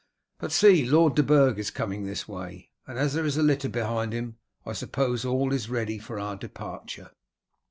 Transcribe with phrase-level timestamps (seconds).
[0.39, 3.69] But see, Lord de Burg is coming this way, and as there is a litter
[3.69, 7.11] behind him I suppose all is ready for our departure."